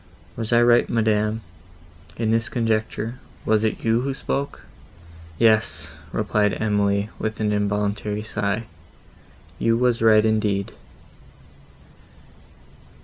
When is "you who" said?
3.85-4.15